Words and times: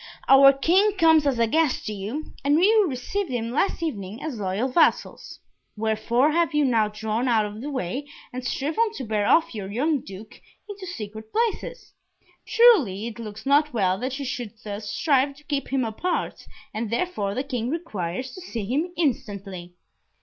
"Our 0.27 0.51
King 0.51 0.93
comes 0.97 1.27
as 1.27 1.37
a 1.37 1.45
guest 1.45 1.85
to 1.85 1.93
you, 1.93 2.33
and 2.43 2.59
you 2.59 2.87
received 2.89 3.29
him 3.29 3.51
last 3.51 3.83
evening 3.83 4.23
as 4.23 4.39
loyal 4.39 4.67
vassals. 4.67 5.37
Wherefore 5.77 6.31
have 6.31 6.55
you 6.55 6.65
now 6.65 6.87
drawn 6.87 7.27
out 7.27 7.45
of 7.45 7.61
the 7.61 7.69
way, 7.69 8.07
and 8.33 8.43
striven 8.43 8.91
to 8.93 9.03
bear 9.03 9.27
off 9.27 9.53
your 9.53 9.71
young 9.71 9.99
Duke 10.01 10.41
into 10.67 10.87
secret 10.87 11.31
places? 11.31 11.93
Truly 12.47 13.05
it 13.05 13.19
looks 13.19 13.45
not 13.45 13.73
well 13.75 13.99
that 13.99 14.17
you 14.17 14.25
should 14.25 14.53
thus 14.63 14.89
strive 14.89 15.35
to 15.35 15.43
keep 15.43 15.67
him 15.67 15.85
apart, 15.85 16.47
and 16.73 16.89
therefore 16.89 17.35
the 17.35 17.43
King 17.43 17.69
requires 17.69 18.33
to 18.33 18.41
see 18.41 18.65
him 18.65 18.91
instantly." 18.97 19.75